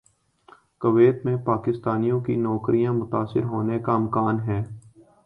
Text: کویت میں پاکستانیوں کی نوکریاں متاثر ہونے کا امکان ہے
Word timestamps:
کویت 0.81 1.25
میں 1.25 1.35
پاکستانیوں 1.45 2.19
کی 2.21 2.35
نوکریاں 2.37 2.93
متاثر 2.93 3.43
ہونے 3.43 3.79
کا 3.79 3.93
امکان 3.93 4.39
ہے 4.39 4.61